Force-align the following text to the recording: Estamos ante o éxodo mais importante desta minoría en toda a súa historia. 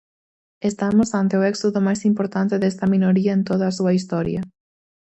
Estamos 0.69 1.09
ante 1.19 1.33
o 1.39 1.45
éxodo 1.51 1.79
mais 1.87 2.01
importante 2.11 2.55
desta 2.61 2.85
minoría 2.93 3.33
en 3.37 3.41
toda 3.49 3.65
a 3.67 3.75
súa 3.77 3.95
historia. 3.97 4.41